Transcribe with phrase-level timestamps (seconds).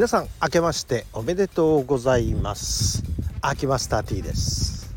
[0.00, 3.02] 皆さん明けましておめでとうございます。
[3.42, 4.94] 秋マスター T です。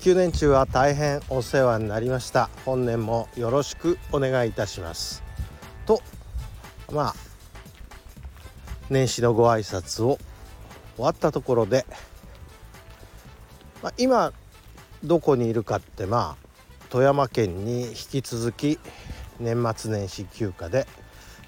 [0.00, 2.48] 9年中は大変お世話になりました。
[2.64, 5.22] 本年もよろしくお願いいたします。
[5.84, 6.00] と
[6.90, 7.14] まあ
[8.88, 10.18] 年始のご挨拶を
[10.96, 11.84] 終わったところで、
[13.82, 14.32] まあ、今
[15.04, 16.46] どこにいるかってまあ
[16.88, 18.78] 富山県に引き続き
[19.38, 20.86] 年末年始休暇で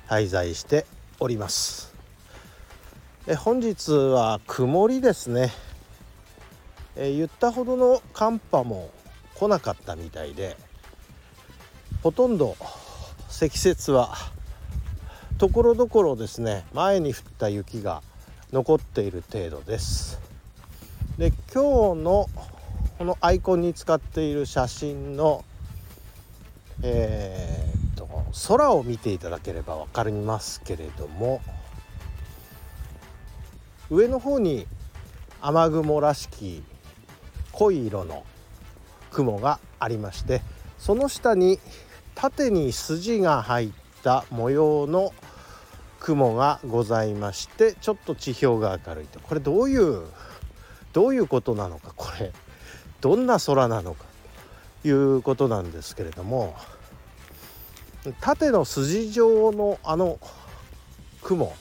[0.07, 0.85] 滞在して
[1.19, 1.90] おります。
[3.27, 5.51] え本日は曇りですね。
[6.97, 8.91] え言ったほどの寒波も
[9.35, 10.57] 来なかったみたいで
[12.03, 12.57] ほとんど
[13.29, 14.15] 積雪は
[15.37, 18.03] ところどころですね前に降った雪が
[18.53, 20.19] 残っている程度です。
[21.19, 22.27] で今日の
[22.99, 25.45] このアイコンに使っている写真の
[26.83, 28.09] えー、っと
[28.49, 31.43] 空を見ていただければ分かりますけれども
[33.91, 34.67] 上の方に
[35.41, 36.63] 雨雲らしき
[37.53, 38.25] 濃い色の
[39.11, 40.43] 雲がありまして
[40.79, 41.59] その下に
[42.15, 43.71] 縦に筋が入っ
[44.03, 45.13] た模様の
[45.99, 49.21] 雲がございましてちょっと地表が明るいと。
[49.21, 50.05] これどういう
[50.93, 52.33] どういうことなのかこれ
[53.01, 54.05] どんな空なのか
[54.83, 56.57] ということなんですけれども
[58.21, 60.19] 縦の筋状のあの
[61.23, 61.55] 雲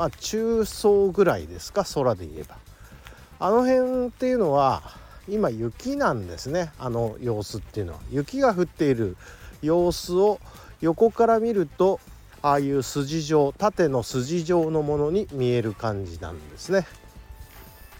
[0.00, 2.56] まあ中層ぐらいですか空で言えば。
[3.38, 4.82] あの辺っていうのは
[5.28, 7.98] 今雪なんですねあの様子っていうのは。
[8.10, 9.18] 雪が降っている
[9.60, 10.40] 様子を
[10.80, 12.00] 横から見ると
[12.40, 16.86] ああいう筋状縦の筋状のものに見える感じなんですね。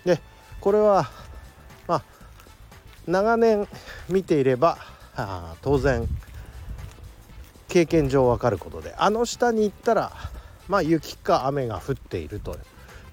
[0.06, 0.22] で
[0.62, 1.10] これは
[1.86, 2.02] まあ
[3.06, 3.68] 長年
[4.08, 4.78] 見ていれば
[5.60, 6.08] 当然
[7.68, 8.94] 経験上わかることで。
[8.96, 10.12] あの下に行ったら
[10.70, 12.56] まあ雪か雨が降っていると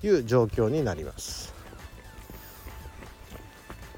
[0.04, 1.56] いう状況になります。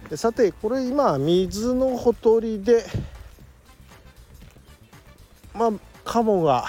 [0.09, 2.85] でさてこれ今水のほとりで
[5.53, 5.71] まあ
[6.05, 6.65] カモが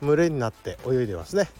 [0.00, 1.50] 群れになって泳いでますね。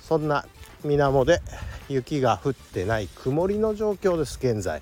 [0.00, 0.46] そんな
[0.82, 1.42] 水面で
[1.90, 4.80] 雪が降ってない曇りの状況です現在。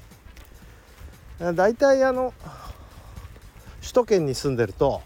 [1.41, 2.33] だいたいあの
[3.81, 5.03] 首都圏に住んでると、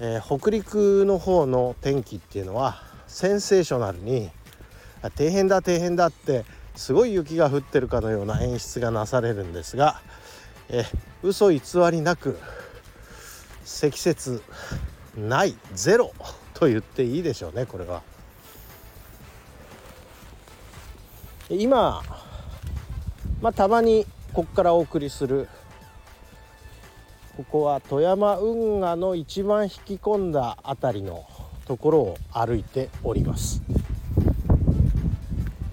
[0.00, 4.30] えー、北陸の方の天気っていうのはセンセーショナルに
[5.02, 6.44] 底辺だ底辺だって
[6.74, 10.00] すごい雪が降ってるかのような演出がなされるんですが、
[10.70, 10.86] えー、
[11.22, 11.60] 嘘偽
[11.90, 12.38] りなく
[13.64, 14.42] 積雪
[15.16, 16.12] ないゼロ
[16.54, 18.02] と言っていいでしょうねこれは。
[21.50, 22.02] 今、
[23.42, 25.48] まあ、たまにここからお送りする
[27.36, 31.26] ここは富山運河の一番引き込んだ辺りの
[31.66, 33.62] ところを歩いております。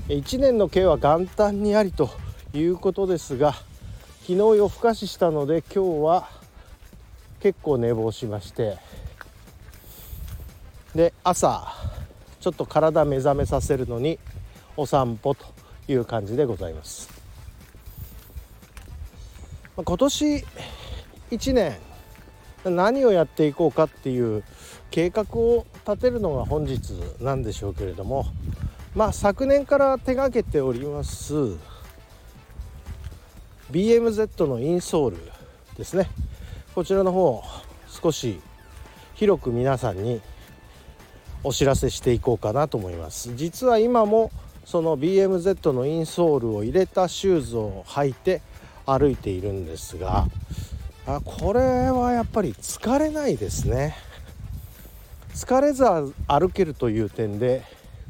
[0.07, 2.09] 1年の計は元旦にありと
[2.53, 3.53] いうことですが
[4.21, 6.29] 昨日夜更かししたので今日は
[7.41, 8.77] 結構寝坊しまして
[10.95, 11.73] で朝
[12.39, 14.17] ちょっと体目覚めさせるのに
[14.77, 15.45] お散歩と
[15.89, 17.09] いう感じでございます。
[19.75, 20.45] 今年
[21.31, 21.75] 1年
[22.63, 24.43] 何をやっていこうかっていう
[24.91, 28.25] 計画を立てるのが本日なんでしょうけれども
[28.95, 31.33] まあ昨年から手がけております
[33.71, 35.17] BMZ のインソール
[35.77, 36.09] ですね。
[36.73, 37.43] こちらの方
[37.89, 38.39] 少し
[39.15, 40.21] 広く皆さんに
[41.43, 43.35] お知らせしていこうかなと思います。
[43.35, 44.31] 実は今も
[44.63, 48.41] その BMZ のインソールを入れたシューズを履いて
[48.85, 50.27] 歩いているんですが
[51.09, 53.95] あこれはやっぱり疲れないですね。
[55.33, 55.85] 疲れず
[56.27, 57.63] 歩けるという点で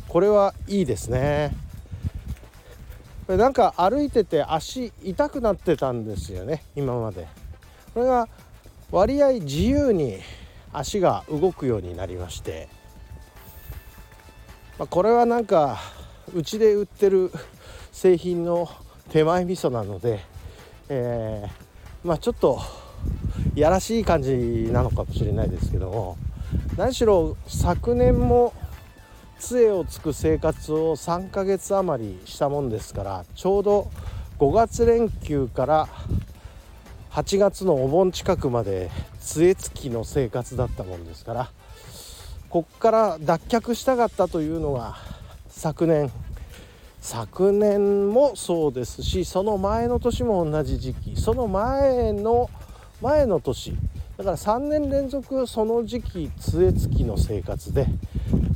[0.07, 1.55] これはいいですね。
[3.27, 7.27] なんか歩いてて足痛くなってたんですよね今まで。
[7.94, 8.27] これが
[8.89, 10.17] 割合自由に
[10.73, 12.67] 足が動くようになりまして。
[14.79, 15.77] まあ、これはなんか
[16.33, 17.31] うちで売ってる
[17.91, 18.67] 製品の
[19.09, 20.19] 手前味噌なので、
[20.89, 22.59] えー、まあちょっと
[23.56, 26.18] やらしい感じなのかもしれないですけども
[26.78, 28.54] 何しろ昨年も
[29.39, 33.92] 杖をつく生活を3ヶ月余りしたもんですからちょうど
[34.39, 35.88] 5月連休から
[37.12, 38.89] 8月のお盆近くまで
[39.19, 41.50] 杖つきの生活だったもんですから
[42.50, 44.98] こっから脱却したかったというのが
[45.50, 46.12] 昨年。
[47.00, 52.50] 昨年もそうですしその前の年も同じ時期その前の
[53.01, 53.75] 前の年
[54.17, 57.85] だから3年連続その時期杖付きの生活で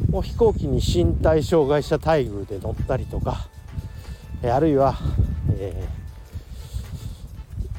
[0.10, 3.48] もう飛行機に身体障害者待遇で乗ったりとか
[4.44, 4.98] あるいは、
[5.60, 5.88] え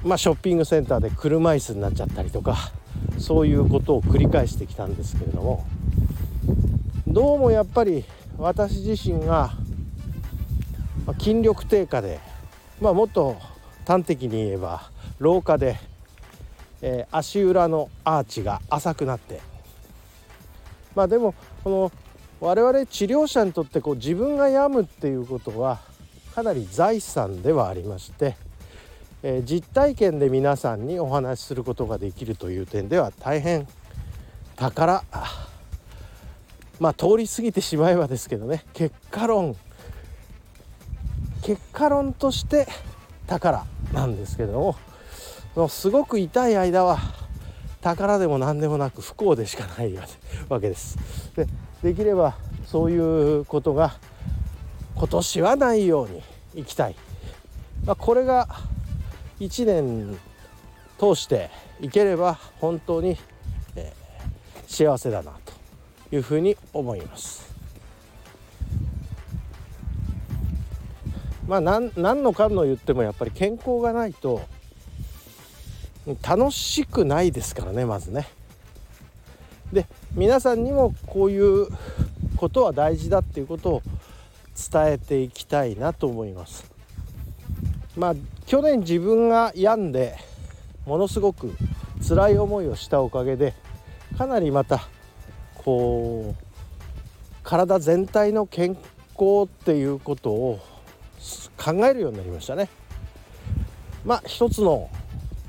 [0.05, 2.57] ー、まあ、ショッピングセンターで車椅子になっちゃったりとか
[3.19, 5.67] そういうことを繰り返してきたんですけれども
[7.09, 8.05] どうもやっぱり
[8.39, 9.51] 私自身が
[11.19, 12.21] 筋力低下で、
[12.81, 13.37] まあ、もっと
[13.87, 15.77] 端的に言えば老化で、
[16.83, 19.41] えー、足裏のアーチが浅くなって。
[20.95, 21.35] まあでも
[21.65, 21.93] この
[22.41, 25.81] 我々治療者にとってこう自分が病むっていうことは
[26.35, 28.37] かなり財産ではありまして、
[29.23, 33.67] えー、実体験で皆さんにお話しすることができるという点では大変
[34.57, 35.05] 宝。
[36.81, 39.57] まあ通り過ぎてしまえばですけどね結果論。
[41.43, 42.67] 結果論として
[43.27, 44.77] 宝なんですけども
[45.69, 46.99] すごく痛い間は
[47.83, 49.93] 宝でも何でもなく不幸でしかない
[50.49, 50.97] わけ です。
[51.37, 51.47] で
[51.83, 53.99] できればそういうことが
[54.95, 56.23] 今年はないように
[56.55, 56.97] いきたい、
[57.85, 58.49] まあ、これが
[59.41, 60.17] 1年
[60.99, 61.51] 通して
[61.81, 63.19] いければ本当に、
[63.75, 65.33] えー、幸せだな
[66.11, 67.53] というふうに思います。
[71.49, 74.41] まあ何何のかんの言ってもやっぱり健康がないと
[76.23, 78.29] 楽しくないですからねまずね。
[79.73, 81.69] で皆さんにもこういう
[82.37, 83.83] ことは大事だっていうことを
[84.71, 86.71] 伝えていきたいなと思います
[87.97, 88.15] まあ
[88.47, 90.17] 去年自分が病んで
[90.85, 91.55] ものすごく
[92.07, 93.55] 辛い思いをしたおかげで
[94.19, 94.89] かなりまた
[95.55, 96.45] こう
[97.43, 98.77] 体全体の健
[99.15, 100.61] 康っていうことを
[101.57, 102.69] 考えるようになりましたね
[104.05, 104.91] まあ一つの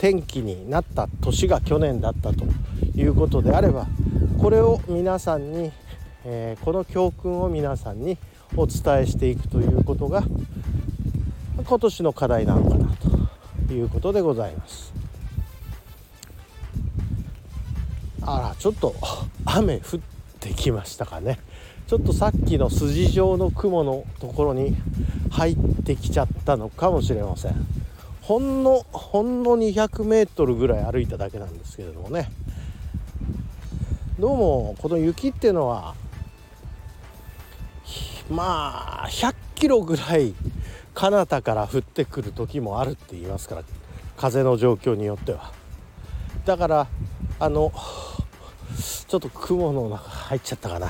[0.03, 2.43] 転機になった年が去年だったと
[2.93, 3.87] いうことであれば
[4.37, 5.71] これを皆さんに、
[6.25, 8.17] えー、この教訓を皆さんに
[8.57, 10.23] お伝えしていくということが
[11.65, 12.93] 今年の課題なのかな
[13.67, 14.93] ということでございます。
[18.23, 18.93] あらちょっと
[19.45, 19.99] 雨降っ
[20.41, 21.39] てきましたかね。
[21.87, 24.75] ちょっとさっきの筋状の雲のところに
[25.31, 27.82] 入ってきちゃったのかもしれません。
[28.23, 32.31] ほんのほんの 200m ぐらい歩いただけなんですけれどもね。
[34.17, 35.95] どうもこの雪っていうのは
[38.29, 40.33] まあ100キロぐらい
[40.93, 43.63] 彼方から降ってくる時もあるって言いますから
[44.15, 45.51] 風の状況によっては。
[46.45, 46.87] だから
[47.39, 47.73] あの
[49.07, 50.87] ちょっと雲の中入っちゃったかな。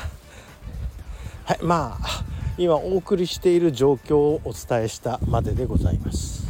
[1.46, 2.24] はいまあ
[2.60, 6.43] 今お送りしている状況をお伝えしたまででございます。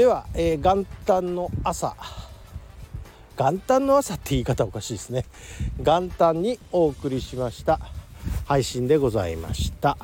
[0.00, 1.94] では、えー、元旦の朝。
[3.36, 5.26] 元旦の朝って言い方おかしいですね。
[5.78, 7.78] 元旦にお送りしました。
[8.46, 9.98] 配信でございました。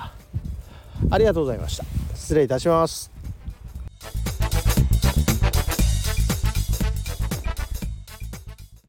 [1.10, 1.84] ありがとうございました。
[2.14, 3.15] 失礼いたします。